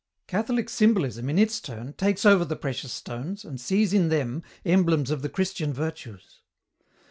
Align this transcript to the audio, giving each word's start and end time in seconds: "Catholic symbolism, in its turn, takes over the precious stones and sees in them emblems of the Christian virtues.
"Catholic 0.25 0.67
symbolism, 0.67 1.29
in 1.29 1.37
its 1.37 1.59
turn, 1.61 1.93
takes 1.93 2.25
over 2.25 2.43
the 2.43 2.55
precious 2.55 2.91
stones 2.91 3.45
and 3.45 3.61
sees 3.61 3.93
in 3.93 4.09
them 4.09 4.41
emblems 4.65 5.11
of 5.11 5.21
the 5.21 5.29
Christian 5.29 5.71
virtues. 5.71 6.41